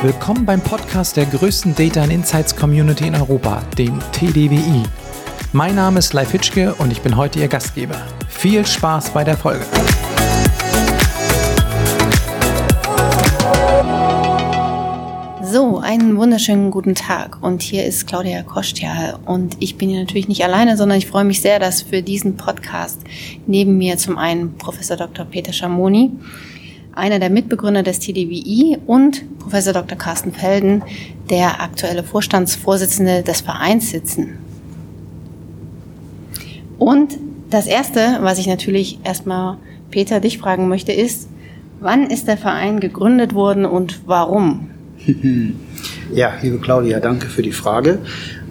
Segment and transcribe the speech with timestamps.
[0.00, 4.84] Willkommen beim Podcast der größten Data and Insights Community in Europa, dem TDWI.
[5.52, 7.96] Mein Name ist Leif Hitschke und ich bin heute Ihr Gastgeber.
[8.28, 9.64] Viel Spaß bei der Folge.
[15.42, 17.42] So, einen wunderschönen guten Tag.
[17.42, 19.18] Und hier ist Claudia Kostja.
[19.26, 22.36] Und ich bin hier natürlich nicht alleine, sondern ich freue mich sehr, dass für diesen
[22.36, 23.00] Podcast
[23.48, 25.24] neben mir zum einen Professor Dr.
[25.24, 26.12] Peter Schamoni,
[26.98, 29.96] einer der Mitbegründer des TDWI und Professor Dr.
[29.96, 30.82] Carsten Felden,
[31.30, 34.38] der aktuelle Vorstandsvorsitzende des Vereins sitzen.
[36.78, 37.16] Und
[37.50, 39.56] das Erste, was ich natürlich erstmal
[39.90, 41.28] Peter dich fragen möchte, ist,
[41.80, 44.70] wann ist der Verein gegründet worden und warum?
[46.12, 47.98] Ja, liebe Claudia, danke für die Frage.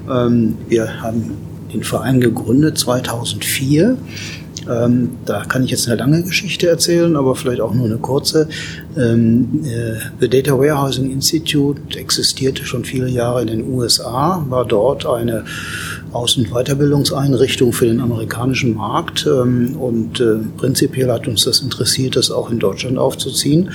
[0.09, 1.31] Ähm, wir haben
[1.73, 3.97] den Verein gegründet 2004
[4.69, 8.47] ähm, da kann ich jetzt eine lange Geschichte erzählen, aber vielleicht auch nur eine kurze.
[8.97, 15.05] Ähm, äh, The Data Warehousing Institute existierte schon viele Jahre in den USA, war dort
[15.05, 15.45] eine
[16.13, 22.15] Aus- und Weiterbildungseinrichtung für den amerikanischen Markt ähm, und äh, prinzipiell hat uns das interessiert,
[22.15, 23.71] das auch in Deutschland aufzuziehen.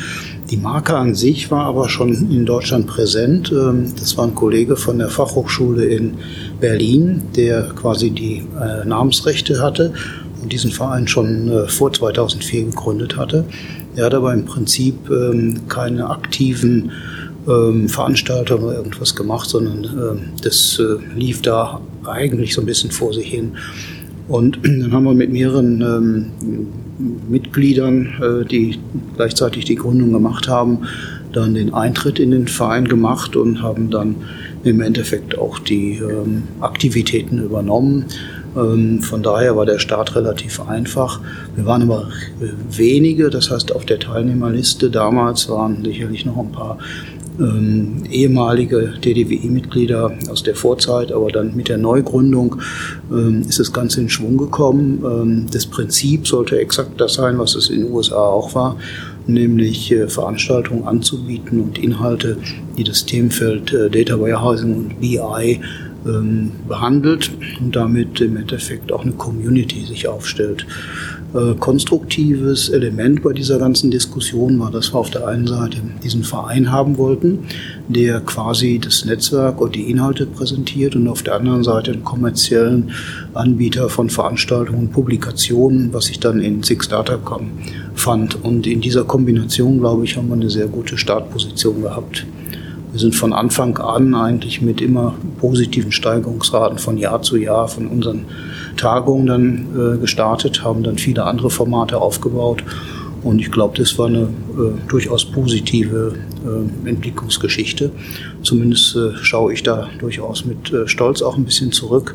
[0.50, 3.52] Die Marke an sich war aber schon in Deutschland präsent.
[3.52, 6.14] Ähm, das war ein Kollege von der Fachhochschule in
[6.61, 9.92] Berlin, der quasi die äh, Namensrechte hatte
[10.48, 13.45] diesen Verein schon äh, vor 2004 gegründet hatte.
[13.97, 16.93] Er hat aber im Prinzip ähm, keine aktiven
[17.48, 22.91] ähm, Veranstaltungen oder irgendwas gemacht, sondern ähm, das äh, lief da eigentlich so ein bisschen
[22.91, 23.53] vor sich hin.
[24.29, 26.69] Und dann haben wir mit mehreren ähm,
[27.29, 28.79] Mitgliedern, äh, die
[29.17, 30.87] gleichzeitig die Gründung gemacht haben,
[31.33, 34.17] dann den Eintritt in den Verein gemacht und haben dann
[34.65, 38.05] im Endeffekt auch die ähm, Aktivitäten übernommen.
[38.56, 41.20] Ähm, von daher war der Start relativ einfach.
[41.56, 42.08] Wir waren aber
[42.70, 46.78] wenige, das heißt auf der Teilnehmerliste damals waren sicherlich noch ein paar
[47.41, 52.57] ähm, ehemalige DDWI-Mitglieder aus der Vorzeit, aber dann mit der Neugründung
[53.11, 55.02] ähm, ist das Ganze in Schwung gekommen.
[55.05, 58.77] Ähm, das Prinzip sollte exakt das sein, was es in den USA auch war,
[59.27, 62.36] nämlich äh, Veranstaltungen anzubieten und Inhalte,
[62.77, 65.61] die das Themenfeld äh, Data Warehousing und BI
[66.07, 67.30] ähm, behandelt
[67.61, 70.67] und damit im Endeffekt auch eine Community sich aufstellt.
[71.35, 76.24] Äh, konstruktives Element bei dieser ganzen Diskussion war, dass wir auf der einen Seite diesen
[76.24, 77.39] Verein haben wollten,
[77.89, 82.90] der quasi das Netzwerk und die Inhalte präsentiert und auf der anderen Seite einen kommerziellen
[83.33, 87.19] Anbieter von Veranstaltungen und Publikationen, was ich dann in Six Data
[87.95, 88.45] fand.
[88.45, 92.27] Und in dieser Kombination, glaube ich, haben wir eine sehr gute Startposition gehabt.
[92.92, 97.86] Wir sind von Anfang an eigentlich mit immer positiven Steigerungsraten von Jahr zu Jahr von
[97.86, 98.27] unseren
[98.77, 102.63] Tagungen dann äh, gestartet, haben dann viele andere Formate aufgebaut.
[103.23, 107.92] Und ich glaube, das war eine äh, durchaus positive äh, Entwicklungsgeschichte.
[108.42, 112.14] Zumindest äh, schaue ich da durchaus mit äh, Stolz auch ein bisschen zurück,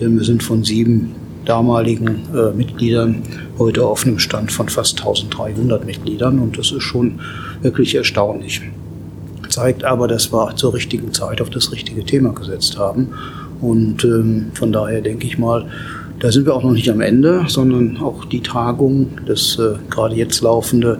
[0.00, 3.22] denn wir sind von sieben damaligen äh, Mitgliedern
[3.58, 7.20] heute auf einem Stand von fast 1300 Mitgliedern und das ist schon
[7.60, 8.62] wirklich erstaunlich
[9.54, 13.10] zeigt aber, dass wir zur richtigen Zeit auf das richtige Thema gesetzt haben.
[13.60, 15.66] Und ähm, von daher denke ich mal,
[16.18, 20.16] da sind wir auch noch nicht am Ende, sondern auch die Tagung, das äh, gerade
[20.16, 20.98] jetzt laufende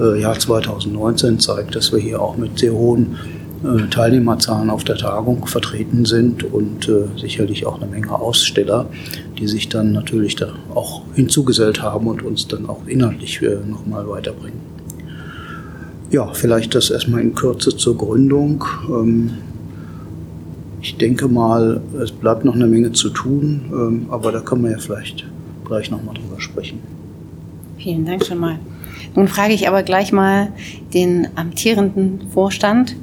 [0.00, 3.16] äh, Jahr 2019 zeigt, dass wir hier auch mit sehr hohen
[3.64, 8.86] äh, Teilnehmerzahlen auf der Tagung vertreten sind und äh, sicherlich auch eine Menge Aussteller,
[9.38, 14.08] die sich dann natürlich da auch hinzugesellt haben und uns dann auch inhaltlich äh, nochmal
[14.08, 14.69] weiterbringen.
[16.10, 18.64] Ja, vielleicht das erstmal in Kürze zur Gründung.
[18.88, 19.30] Ähm,
[20.82, 24.72] ich denke mal, es bleibt noch eine Menge zu tun, ähm, aber da können wir
[24.72, 25.26] ja vielleicht
[25.64, 26.80] gleich nochmal drüber sprechen.
[27.78, 28.58] Vielen Dank schon mal.
[29.14, 30.52] Nun frage ich aber gleich mal
[30.92, 32.96] den amtierenden Vorstand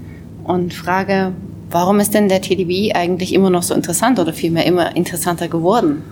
[0.43, 1.31] und frage,
[1.71, 6.03] warum ist denn der TDB eigentlich immer noch so interessant oder vielmehr immer interessanter geworden?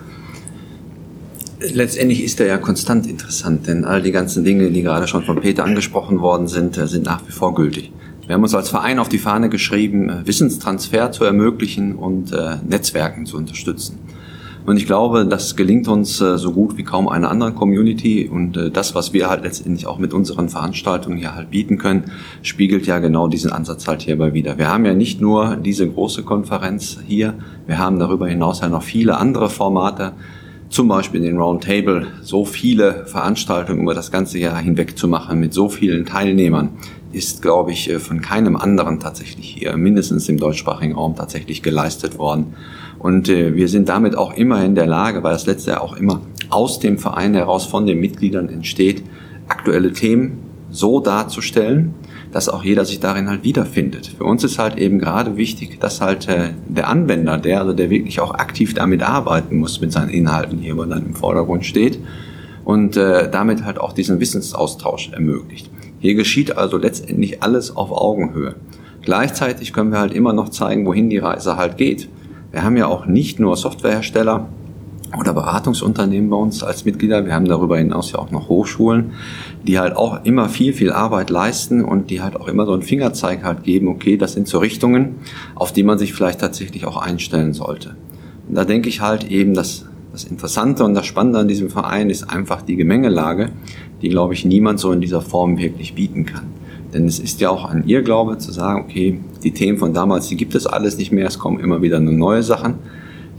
[1.60, 5.40] Letztendlich ist er ja konstant interessant, denn all die ganzen Dinge, die gerade schon von
[5.40, 7.92] Peter angesprochen worden sind, äh, sind nach wie vor gültig.
[8.26, 12.56] Wir haben uns als Verein auf die Fahne geschrieben, äh, Wissenstransfer zu ermöglichen und äh,
[12.68, 13.98] Netzwerken zu unterstützen.
[14.66, 18.28] Und ich glaube, das gelingt uns so gut wie kaum einer anderen Community.
[18.28, 22.10] Und das, was wir halt letztendlich auch mit unseren Veranstaltungen hier halt bieten können,
[22.42, 24.58] spiegelt ja genau diesen Ansatz halt hierbei wieder.
[24.58, 27.34] Wir haben ja nicht nur diese große Konferenz hier,
[27.68, 30.14] wir haben darüber hinaus ja noch viele andere Formate,
[30.68, 35.54] zum Beispiel den Roundtable so viele Veranstaltungen über das ganze Jahr hinweg zu machen mit
[35.54, 36.70] so vielen Teilnehmern,
[37.12, 42.18] ist, glaube ich, äh, von keinem anderen tatsächlich hier, mindestens im deutschsprachigen Raum tatsächlich geleistet
[42.18, 42.54] worden.
[42.98, 45.96] Und äh, wir sind damit auch immer in der Lage, weil das letzte Jahr auch
[45.96, 46.20] immer
[46.50, 49.02] aus dem Verein heraus von den Mitgliedern entsteht,
[49.48, 50.38] aktuelle Themen
[50.70, 51.94] so darzustellen,
[52.32, 54.06] dass auch jeder sich darin halt wiederfindet.
[54.18, 57.90] Für uns ist halt eben gerade wichtig, dass halt äh, der Anwender, der also der
[57.90, 61.98] wirklich auch aktiv damit arbeiten muss mit seinen Inhalten hier, dann im Vordergrund steht
[62.64, 65.70] und äh, damit halt auch diesen Wissensaustausch ermöglicht.
[66.00, 68.56] Hier geschieht also letztendlich alles auf Augenhöhe.
[69.02, 72.08] Gleichzeitig können wir halt immer noch zeigen, wohin die Reise halt geht.
[72.50, 74.48] Wir haben ja auch nicht nur Softwarehersteller,
[75.18, 77.24] oder Beratungsunternehmen bei uns als Mitglieder.
[77.24, 79.12] Wir haben darüber hinaus ja auch noch Hochschulen,
[79.66, 82.82] die halt auch immer viel, viel Arbeit leisten und die halt auch immer so einen
[82.82, 85.16] Fingerzeig halt geben, okay, das sind so Richtungen,
[85.54, 87.96] auf die man sich vielleicht tatsächlich auch einstellen sollte.
[88.48, 92.08] Und da denke ich halt eben, dass das Interessante und das Spannende an diesem Verein
[92.08, 93.50] ist einfach die Gemengelage,
[94.00, 96.44] die, glaube ich, niemand so in dieser Form wirklich bieten kann.
[96.94, 100.28] Denn es ist ja auch an ihr Glaube zu sagen, okay, die Themen von damals,
[100.28, 102.76] die gibt es alles nicht mehr, es kommen immer wieder nur neue Sachen.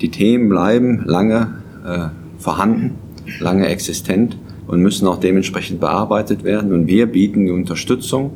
[0.01, 1.55] Die Themen bleiben lange
[1.85, 2.07] äh,
[2.37, 2.95] vorhanden,
[3.39, 6.71] lange existent und müssen auch dementsprechend bearbeitet werden.
[6.71, 8.31] Und wir bieten die Unterstützung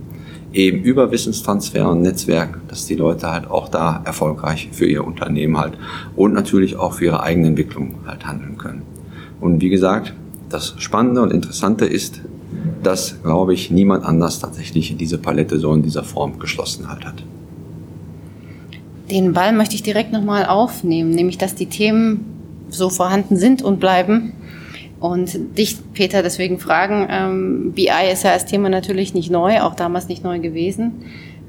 [0.53, 5.57] eben über Wissenstransfer und Netzwerk, dass die Leute halt auch da erfolgreich für ihr Unternehmen
[5.57, 5.77] halt
[6.15, 8.81] und natürlich auch für ihre eigene Entwicklung halt handeln können.
[9.39, 10.13] Und wie gesagt,
[10.49, 12.21] das Spannende und Interessante ist,
[12.83, 17.23] dass, glaube ich, niemand anders tatsächlich diese Palette so in dieser Form geschlossen halt hat.
[19.11, 22.25] Den Ball möchte ich direkt nochmal aufnehmen, nämlich dass die Themen
[22.69, 24.31] so vorhanden sind und bleiben.
[25.01, 29.75] Und dich, Peter, deswegen fragen, ähm, BI ist ja als Thema natürlich nicht neu, auch
[29.75, 30.93] damals nicht neu gewesen.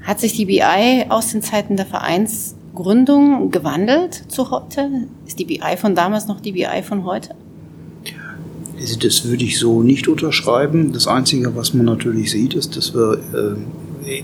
[0.01, 5.07] Hat sich die BI aus den Zeiten der Vereinsgründung gewandelt zu heute?
[5.25, 7.35] Ist die BI von damals noch die BI von heute?
[8.77, 10.91] Also das würde ich so nicht unterschreiben.
[10.91, 13.55] Das Einzige, was man natürlich sieht, ist, dass wir äh,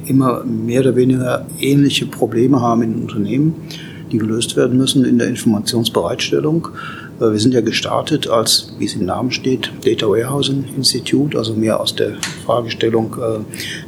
[0.07, 3.55] immer mehr oder weniger ähnliche Probleme haben in Unternehmen
[4.11, 6.69] die gelöst werden müssen in der Informationsbereitstellung.
[7.19, 11.53] Äh, wir sind ja gestartet als, wie es im Namen steht, Data Warehousing Institute, also
[11.53, 12.13] mehr aus der
[12.45, 13.39] Fragestellung, äh,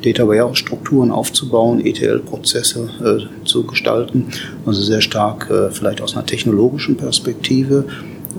[0.05, 4.27] Data Warehouse Strukturen aufzubauen, ETL-Prozesse äh, zu gestalten,
[4.65, 7.85] also sehr stark vielleicht aus einer technologischen Perspektive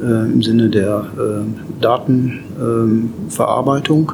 [0.01, 1.45] im Sinne der
[1.81, 4.13] Datenverarbeitung.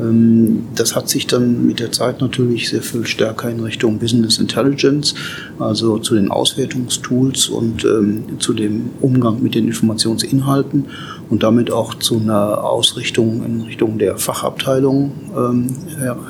[0.00, 4.38] Ähm, das hat sich dann mit der Zeit natürlich sehr viel stärker in Richtung Business
[4.38, 5.14] Intelligence,
[5.58, 10.86] also zu den Auswertungstools und ähm, zu dem Umgang mit den Informationsinhalten
[11.30, 15.66] und damit auch zu einer Ausrichtung in Richtung der Fachabteilung ähm,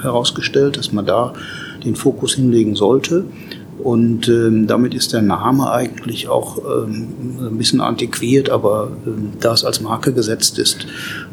[0.02, 1.32] herausgestellt, dass man da
[1.84, 3.24] den Fokus hinlegen sollte.
[3.78, 7.08] Und ähm, damit ist der Name eigentlich auch ähm,
[7.40, 10.86] ein bisschen antiquiert, aber ähm, da es als Marke gesetzt ist,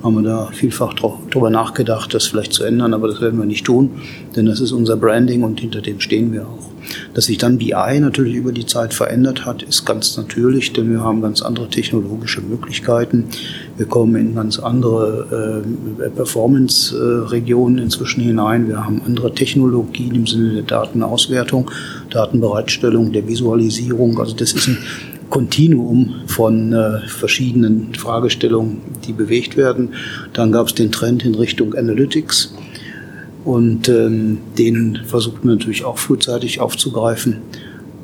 [0.04, 3.66] haben wir da vielfach darüber nachgedacht, das vielleicht zu ändern, aber das werden wir nicht
[3.66, 3.92] tun,
[4.36, 6.73] denn das ist unser Branding und hinter dem stehen wir auch.
[7.14, 11.02] Dass sich dann BI natürlich über die Zeit verändert hat, ist ganz natürlich, denn wir
[11.02, 13.26] haben ganz andere technologische Möglichkeiten.
[13.78, 15.64] Wir kommen in ganz andere
[16.04, 18.68] äh, Performance-Regionen inzwischen hinein.
[18.68, 21.70] Wir haben andere Technologien im Sinne der Datenauswertung,
[22.10, 24.20] Datenbereitstellung, der Visualisierung.
[24.20, 24.78] Also das ist ein
[25.30, 29.94] Kontinuum von äh, verschiedenen Fragestellungen, die bewegt werden.
[30.34, 32.54] Dann gab es den Trend in Richtung Analytics
[33.46, 37.42] und ähm, den versucht man natürlich auch frühzeitig aufzugreifen.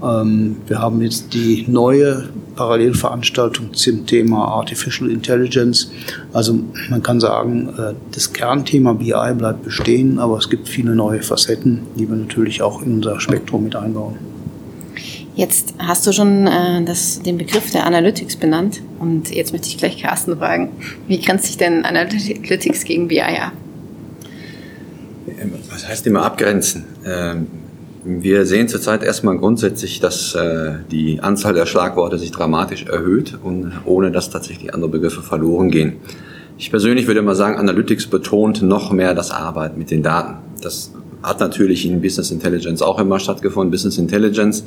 [0.03, 5.91] Ähm, wir haben jetzt die neue Parallelveranstaltung zum Thema Artificial Intelligence.
[6.33, 6.59] Also
[6.89, 11.81] man kann sagen, äh, das Kernthema BI bleibt bestehen, aber es gibt viele neue Facetten,
[11.97, 14.15] die wir natürlich auch in unser Spektrum mit einbauen.
[15.35, 19.77] Jetzt hast du schon äh, das, den Begriff der Analytics benannt und jetzt möchte ich
[19.77, 20.71] gleich Carsten fragen,
[21.07, 23.53] wie grenzt sich denn Analytics gegen BI ab?
[25.71, 26.85] Was heißt immer abgrenzen?
[27.05, 27.47] Ähm,
[28.03, 33.73] wir sehen zurzeit erstmal grundsätzlich, dass äh, die Anzahl der Schlagworte sich dramatisch erhöht und
[33.85, 35.97] ohne dass tatsächlich andere Begriffe verloren gehen.
[36.57, 40.37] Ich persönlich würde mal sagen, Analytics betont noch mehr das Arbeiten mit den Daten.
[40.61, 43.71] Das hat natürlich in Business Intelligence auch immer stattgefunden.
[43.71, 44.63] Business Intelligence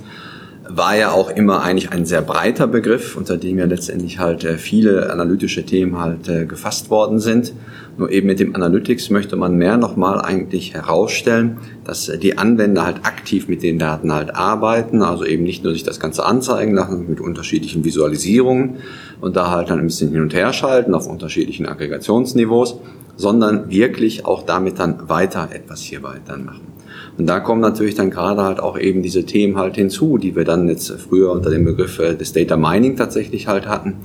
[0.76, 4.58] war ja auch immer eigentlich ein sehr breiter Begriff, unter dem ja letztendlich halt äh,
[4.58, 7.52] viele analytische Themen halt äh, gefasst worden sind.
[7.98, 12.86] Nur eben mit dem Analytics möchte man mehr nochmal eigentlich herausstellen, dass äh, die Anwender
[12.86, 16.74] halt aktiv mit den Daten halt arbeiten, also eben nicht nur sich das Ganze anzeigen
[16.74, 18.76] lassen mit unterschiedlichen Visualisierungen
[19.20, 22.78] und da halt dann ein bisschen hin und her schalten auf unterschiedlichen Aggregationsniveaus,
[23.16, 26.81] sondern wirklich auch damit dann weiter etwas hierbei dann machen.
[27.18, 30.44] Und da kommen natürlich dann gerade halt auch eben diese Themen halt hinzu, die wir
[30.44, 33.96] dann jetzt früher unter dem Begriff äh, des Data Mining tatsächlich halt hatten,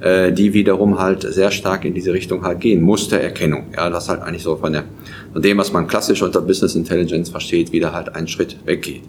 [0.00, 2.82] äh, die wiederum halt sehr stark in diese Richtung halt gehen.
[2.82, 4.84] Mustererkennung, ja, das halt eigentlich so von, der,
[5.32, 9.02] von dem, was man klassisch unter Business Intelligence versteht, wieder halt einen Schritt weggeht.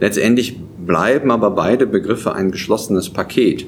[0.00, 3.66] Letztendlich bleiben aber beide Begriffe ein geschlossenes Paket.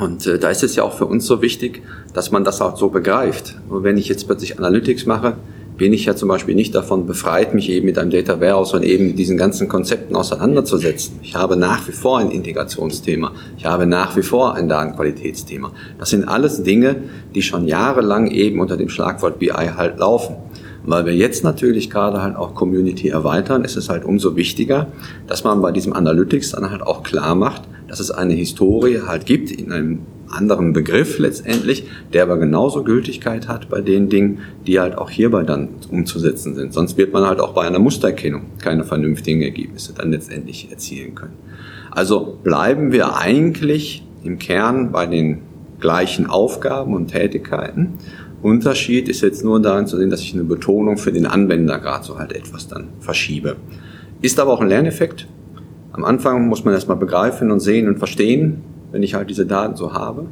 [0.00, 1.82] Und äh, da ist es ja auch für uns so wichtig,
[2.14, 3.56] dass man das auch so begreift.
[3.68, 5.36] Und wenn ich jetzt plötzlich Analytics mache,
[5.80, 8.82] bin ich ja zum Beispiel nicht davon befreit, mich eben mit einem Data Warehouse und
[8.82, 11.18] eben diesen ganzen Konzepten auseinanderzusetzen.
[11.22, 13.32] Ich habe nach wie vor ein Integrationsthema.
[13.56, 15.72] Ich habe nach wie vor ein Datenqualitätsthema.
[15.98, 16.96] Das sind alles Dinge,
[17.34, 20.36] die schon jahrelang eben unter dem Schlagwort BI halt laufen.
[20.84, 24.88] Weil wir jetzt natürlich gerade halt auch Community erweitern, ist es halt umso wichtiger,
[25.28, 29.24] dass man bei diesem Analytics dann halt auch klar macht, dass es eine Historie halt
[29.24, 34.80] gibt in einem anderen Begriff letztendlich, der aber genauso Gültigkeit hat bei den Dingen, die
[34.80, 36.72] halt auch hierbei dann umzusetzen sind.
[36.72, 41.34] Sonst wird man halt auch bei einer Mustererkennung keine vernünftigen Ergebnisse dann letztendlich erzielen können.
[41.90, 45.38] Also bleiben wir eigentlich im Kern bei den
[45.80, 47.94] gleichen Aufgaben und Tätigkeiten.
[48.42, 52.04] Unterschied ist jetzt nur darin zu sehen, dass ich eine Betonung für den Anwender gerade
[52.04, 53.56] so halt etwas dann verschiebe.
[54.22, 55.26] Ist aber auch ein Lerneffekt.
[55.92, 59.76] Am Anfang muss man erstmal begreifen und sehen und verstehen, wenn ich halt diese Daten
[59.76, 60.26] so habe.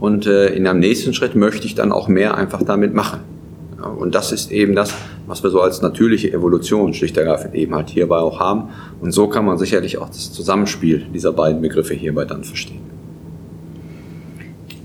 [0.00, 3.20] Und äh, in einem nächsten Schritt möchte ich dann auch mehr einfach damit machen.
[3.78, 4.94] Ja, und das ist eben das,
[5.26, 8.70] was wir so als natürliche Evolution schlicht ergreifend eben halt hierbei auch haben.
[9.00, 12.80] Und so kann man sicherlich auch das Zusammenspiel dieser beiden Begriffe hierbei dann verstehen.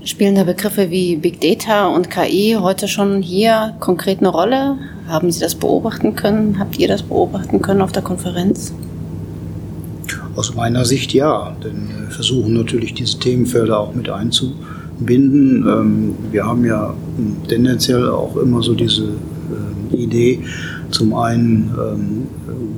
[0.04, 4.78] Spielen da Begriffe wie Big Data und KI heute schon hier konkret eine Rolle?
[5.06, 6.58] Haben Sie das beobachten können?
[6.58, 8.72] Habt ihr das beobachten können auf der Konferenz?
[10.36, 15.66] Aus meiner Sicht ja, denn wir versuchen natürlich diese Themenfelder auch mit einzubinden.
[15.66, 16.94] Ähm, wir haben ja
[17.48, 20.40] tendenziell auch immer so diese ähm, Idee,
[20.90, 22.26] zum einen ähm,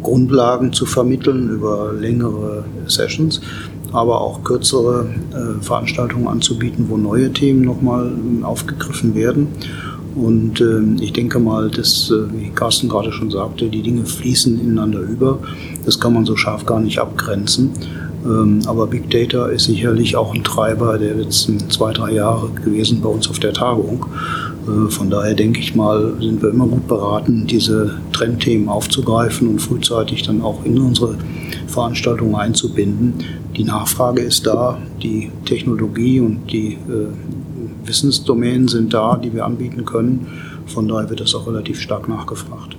[0.02, 3.40] Grundlagen zu vermitteln über längere Sessions,
[3.92, 8.10] aber auch kürzere äh, Veranstaltungen anzubieten, wo neue Themen nochmal
[8.42, 9.48] aufgegriffen werden.
[10.14, 14.61] Und äh, ich denke mal, dass, äh, wie Carsten gerade schon sagte, die Dinge fließen
[14.61, 15.38] ineinander über.
[15.85, 17.71] Das kann man so scharf gar nicht abgrenzen.
[18.25, 23.00] Ähm, aber Big Data ist sicherlich auch ein Treiber der letzten zwei, drei Jahre gewesen
[23.00, 24.07] bei uns auf der Tagung.
[24.66, 29.61] Äh, von daher denke ich mal, sind wir immer gut beraten, diese Trendthemen aufzugreifen und
[29.61, 31.16] frühzeitig dann auch in unsere
[31.66, 33.14] Veranstaltungen einzubinden.
[33.57, 37.09] Die Nachfrage ist da, die Technologie und die äh,
[37.84, 40.26] Wissensdomänen sind da, die wir anbieten können.
[40.66, 42.76] Von daher wird das auch relativ stark nachgefragt.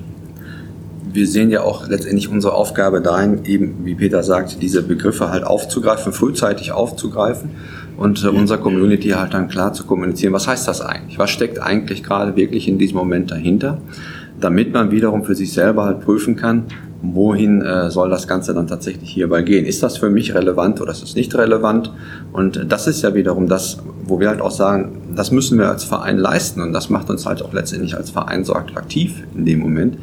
[1.12, 5.44] Wir sehen ja auch letztendlich unsere Aufgabe dahin, eben, wie Peter sagt, diese Begriffe halt
[5.44, 7.52] aufzugreifen, frühzeitig aufzugreifen
[7.98, 11.20] und äh, unserer Community halt dann klar zu kommunizieren, was heißt das eigentlich?
[11.20, 13.78] Was steckt eigentlich gerade wirklich in diesem Moment dahinter?
[14.40, 16.66] Damit man wiederum für sich selber halt prüfen kann,
[17.04, 19.66] wohin äh, soll das Ganze dann tatsächlich hierbei gehen?
[19.66, 21.92] Ist das für mich relevant oder ist es nicht relevant?
[22.32, 25.84] Und das ist ja wiederum das, wo wir halt auch sagen, das müssen wir als
[25.84, 29.60] Verein leisten und das macht uns halt auch letztendlich als Verein so attraktiv in dem
[29.60, 29.98] Moment.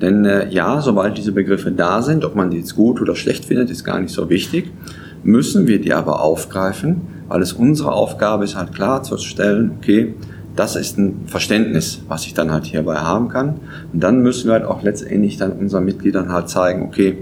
[0.00, 3.44] Denn äh, ja, sobald diese Begriffe da sind, ob man die jetzt gut oder schlecht
[3.44, 4.70] findet, ist gar nicht so wichtig,
[5.22, 10.14] müssen wir die aber aufgreifen, weil es unsere Aufgabe ist, halt klarzustellen, okay,
[10.54, 13.60] das ist ein Verständnis, was ich dann halt hierbei haben kann.
[13.92, 17.18] Und dann müssen wir halt auch letztendlich dann unseren Mitgliedern halt zeigen, okay,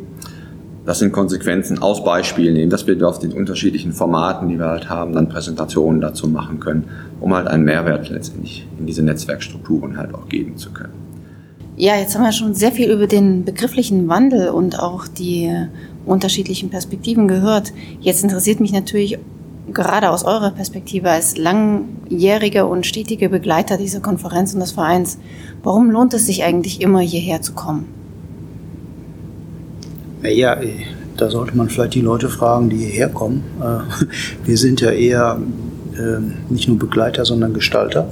[0.86, 4.90] das sind Konsequenzen aus Beispielen nehmen, dass wir auf den unterschiedlichen Formaten, die wir halt
[4.90, 6.84] haben, dann Präsentationen dazu machen können,
[7.20, 10.92] um halt einen Mehrwert letztendlich in diese Netzwerkstrukturen halt auch geben zu können.
[11.76, 15.50] Ja, jetzt haben wir schon sehr viel über den begrifflichen Wandel und auch die
[16.06, 17.72] unterschiedlichen Perspektiven gehört.
[18.00, 19.18] Jetzt interessiert mich natürlich
[19.72, 25.18] gerade aus eurer Perspektive als langjähriger und stetiger Begleiter dieser Konferenz und des Vereins,
[25.62, 28.03] warum lohnt es sich eigentlich immer hierher zu kommen?
[30.26, 30.58] Ja,
[31.16, 33.44] da sollte man vielleicht die Leute fragen, die hierher kommen.
[33.60, 34.04] Äh,
[34.44, 35.38] wir sind ja eher
[35.98, 38.08] ähm, nicht nur Begleiter, sondern Gestalter.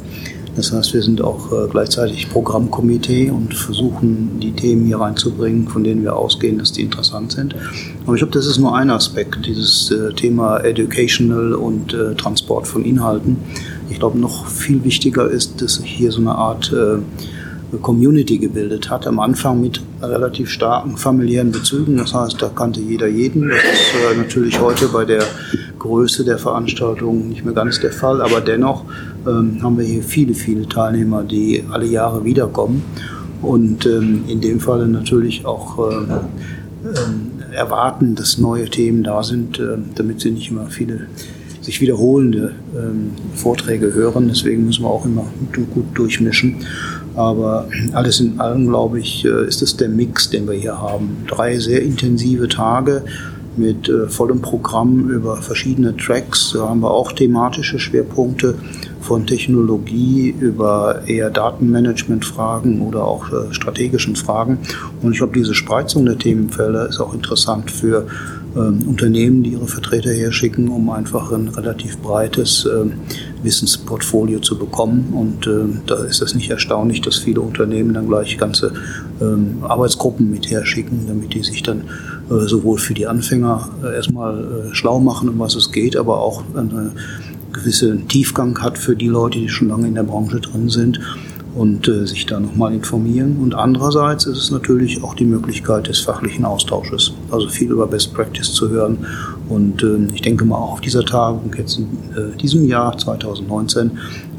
[0.54, 5.83] Das heißt, wir sind auch äh, gleichzeitig Programmkomitee und versuchen, die Themen hier reinzubringen, von
[5.83, 7.54] denen wir ausgehen, dass die interessant sind.
[8.04, 12.66] Aber ich glaube, das ist nur ein Aspekt, dieses äh, Thema Educational und äh, Transport
[12.66, 13.38] von Inhalten.
[13.88, 16.73] Ich glaube, noch viel wichtiger ist, dass hier so eine Art
[17.81, 19.07] Community gebildet hat.
[19.07, 21.97] Am Anfang mit relativ starken familiären Bezügen.
[21.97, 23.49] Das heißt, da kannte jeder jeden.
[23.49, 25.23] Das ist natürlich heute bei der
[25.79, 28.85] Größe der Veranstaltung nicht mehr ganz der Fall, aber dennoch
[29.26, 32.85] ähm, haben wir hier viele, viele Teilnehmer, die alle Jahre wiederkommen
[33.43, 36.05] und ähm, in dem Falle natürlich auch äh,
[36.88, 41.09] äh, erwarten, dass neue Themen da sind, äh, damit sie nicht immer viele
[41.61, 44.29] sich wiederholende ähm, Vorträge hören.
[44.29, 45.26] Deswegen müssen wir auch immer
[45.75, 46.57] gut durchmischen.
[47.14, 51.25] Aber alles in allem, glaube ich, äh, ist es der Mix, den wir hier haben.
[51.28, 53.04] Drei sehr intensive Tage
[53.57, 56.52] mit äh, vollem Programm über verschiedene Tracks.
[56.54, 58.54] Da haben wir auch thematische Schwerpunkte,
[59.03, 64.59] von Technologie über eher Datenmanagement-Fragen oder auch äh, strategischen Fragen.
[65.03, 68.07] Und ich glaube, diese Spreizung der Themenfelder ist auch interessant für
[68.55, 72.93] ähm, Unternehmen, die ihre Vertreter herschicken, um einfach ein relativ breites ähm,
[73.43, 75.13] Wissensportfolio zu bekommen.
[75.15, 78.73] Und äh, da ist es nicht erstaunlich, dass viele Unternehmen dann gleich ganze
[79.21, 81.85] ähm, Arbeitsgruppen mit herschicken, damit die sich dann
[82.31, 86.43] äh, sowohl für die Anfänger äh, erstmal schlau machen, um was es geht, aber auch
[86.55, 86.93] eine
[87.62, 90.99] gewisse Tiefgang hat für die Leute, die schon lange in der Branche drin sind
[91.55, 93.37] und äh, sich da nochmal informieren.
[93.43, 98.15] Und andererseits ist es natürlich auch die Möglichkeit des fachlichen Austausches, also viel über Best
[98.15, 99.07] Practice zu hören.
[99.49, 101.85] Und äh, ich denke mal auch auf dieser Tagung jetzt in
[102.17, 103.91] äh, diesem Jahr 2019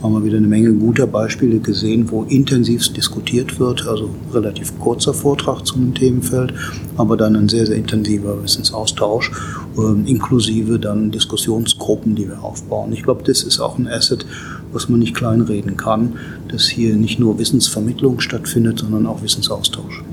[0.01, 5.13] haben wir wieder eine Menge guter Beispiele gesehen, wo intensiv diskutiert wird, also relativ kurzer
[5.13, 6.53] Vortrag zu einem Themenfeld,
[6.98, 9.32] aber dann ein sehr, sehr intensiver Wissensaustausch,
[9.77, 12.91] äh, inklusive dann Diskussionsgruppen, die wir aufbauen.
[12.91, 14.25] Ich glaube, das ist auch ein Asset,
[14.73, 16.17] was man nicht kleinreden kann,
[16.49, 20.03] dass hier nicht nur Wissensvermittlung stattfindet, sondern auch Wissensaustausch.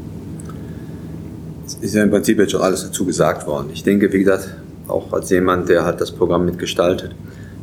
[1.67, 3.69] Es ist ja im Prinzip jetzt schon alles dazu gesagt worden.
[3.73, 4.55] Ich denke, wie gesagt,
[4.89, 7.15] auch als jemand, der halt das Programm mitgestaltet,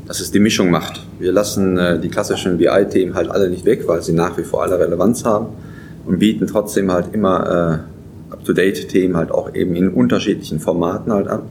[0.07, 1.05] dass es die Mischung macht.
[1.19, 4.63] Wir lassen äh, die klassischen BI-Themen halt alle nicht weg, weil sie nach wie vor
[4.63, 5.47] alle Relevanz haben
[6.05, 7.83] und bieten trotzdem halt immer
[8.29, 11.41] äh, up-to-date-Themen halt auch eben in unterschiedlichen Formaten halt an.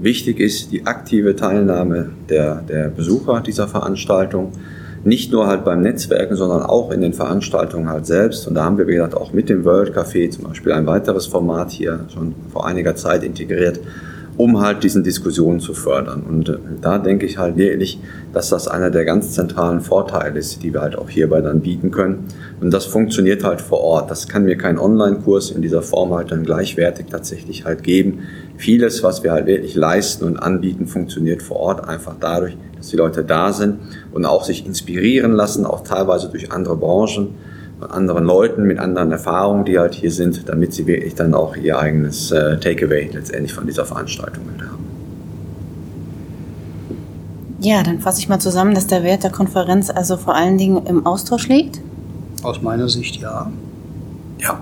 [0.00, 4.52] Wichtig ist die aktive Teilnahme der, der Besucher dieser Veranstaltung.
[5.02, 8.46] Nicht nur halt beim Netzwerken, sondern auch in den Veranstaltungen halt selbst.
[8.46, 11.26] Und da haben wir, wie gesagt, auch mit dem World Café zum Beispiel ein weiteres
[11.26, 13.80] Format hier schon vor einiger Zeit integriert,
[14.36, 16.22] um halt diesen Diskussionen zu fördern.
[16.28, 17.98] Und äh, da denke ich halt wirklich,
[18.32, 21.90] dass das einer der ganz zentralen Vorteile ist, die wir halt auch hierbei dann bieten
[21.90, 22.26] können.
[22.60, 24.10] Und das funktioniert halt vor Ort.
[24.10, 28.20] Das kann mir kein Online-Kurs in dieser Form halt dann gleichwertig tatsächlich halt geben.
[28.60, 32.96] Vieles, was wir halt wirklich leisten und anbieten, funktioniert vor Ort einfach dadurch, dass die
[32.96, 33.78] Leute da sind
[34.12, 37.28] und auch sich inspirieren lassen, auch teilweise durch andere Branchen
[37.88, 41.78] anderen Leuten mit anderen Erfahrungen, die halt hier sind, damit sie wirklich dann auch ihr
[41.78, 44.84] eigenes äh, Takeaway letztendlich von dieser Veranstaltung haben.
[47.60, 50.84] Ja, dann fasse ich mal zusammen, dass der Wert der Konferenz also vor allen Dingen
[50.84, 51.80] im Austausch liegt.
[52.42, 53.50] Aus meiner Sicht ja.
[54.38, 54.60] Ja.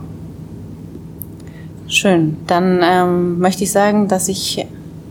[1.89, 2.37] Schön.
[2.47, 4.67] Dann ähm, möchte ich sagen, dass ich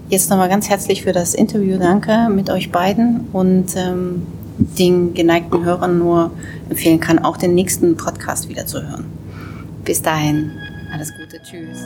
[0.09, 5.65] jetzt nochmal ganz herzlich für das Interview danke mit euch beiden und ähm, den geneigten
[5.65, 6.31] Hörern nur
[6.69, 9.05] empfehlen kann, auch den nächsten Podcast wieder zu hören.
[9.83, 10.51] Bis dahin,
[10.93, 11.79] alles Gute, tschüss.